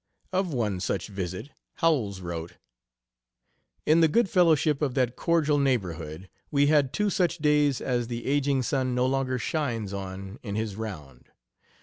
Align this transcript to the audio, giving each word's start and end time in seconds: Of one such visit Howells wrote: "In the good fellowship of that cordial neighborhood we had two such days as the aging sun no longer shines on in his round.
Of 0.33 0.51
one 0.51 0.79
such 0.79 1.09
visit 1.09 1.51
Howells 1.75 2.21
wrote: 2.21 2.53
"In 3.85 4.01
the 4.01 4.07
good 4.07 4.27
fellowship 4.31 4.81
of 4.81 4.95
that 4.95 5.15
cordial 5.15 5.59
neighborhood 5.59 6.27
we 6.49 6.65
had 6.65 6.91
two 6.91 7.11
such 7.11 7.37
days 7.37 7.79
as 7.79 8.07
the 8.07 8.25
aging 8.25 8.63
sun 8.63 8.95
no 8.95 9.05
longer 9.05 9.37
shines 9.37 9.93
on 9.93 10.39
in 10.41 10.55
his 10.55 10.75
round. 10.75 11.25